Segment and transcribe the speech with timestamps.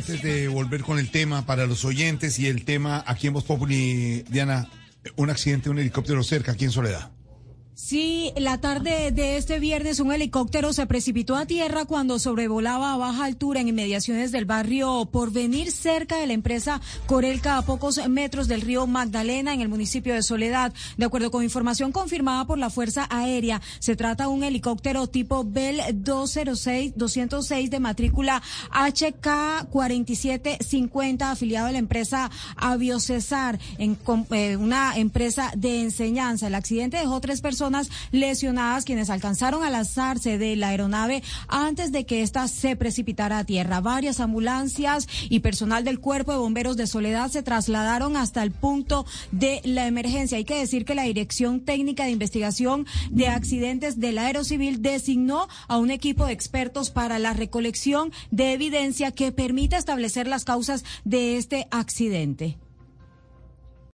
[0.00, 3.44] antes de volver con el tema para los oyentes y el tema aquí en Voz
[3.44, 4.66] Populi, Diana,
[5.16, 7.10] un accidente, un helicóptero cerca aquí en Soledad.
[7.82, 12.98] Sí, la tarde de este viernes un helicóptero se precipitó a tierra cuando sobrevolaba a
[12.98, 18.48] baja altura en inmediaciones del barrio Porvenir, cerca de la empresa Corelca, a pocos metros
[18.48, 20.74] del río Magdalena, en el municipio de Soledad.
[20.98, 25.42] De acuerdo con información confirmada por la Fuerza Aérea, se trata de un helicóptero tipo
[25.44, 28.42] Bell 206, 206 de matrícula
[28.72, 33.98] HK 4750, afiliado a la empresa Aviocesar, en,
[34.32, 36.46] eh, una empresa de enseñanza.
[36.46, 42.04] El accidente dejó tres personas lesionadas quienes alcanzaron a lanzarse de la aeronave antes de
[42.04, 43.80] que ésta se precipitara a tierra.
[43.80, 49.06] Varias ambulancias y personal del Cuerpo de Bomberos de Soledad se trasladaron hasta el punto
[49.30, 50.38] de la emergencia.
[50.38, 55.78] Hay que decir que la Dirección Técnica de Investigación de Accidentes del Aerocivil designó a
[55.78, 61.36] un equipo de expertos para la recolección de evidencia que permita establecer las causas de
[61.36, 62.58] este accidente.